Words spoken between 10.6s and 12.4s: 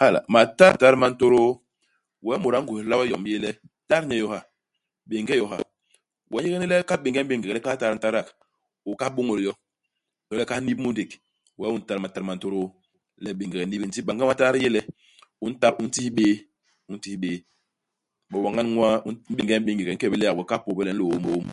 nip mu ndék. Wee u ntat matat ma